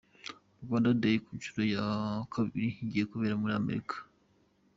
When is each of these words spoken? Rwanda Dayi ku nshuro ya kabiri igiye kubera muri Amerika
Rwanda 0.63 0.89
Dayi 1.01 1.17
ku 1.25 1.29
nshuro 1.37 1.61
ya 1.75 1.85
kabiri 2.33 2.67
igiye 2.83 3.05
kubera 3.11 3.35
muri 3.41 3.53
Amerika 3.61 3.95